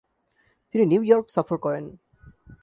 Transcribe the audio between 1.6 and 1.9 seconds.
করেন।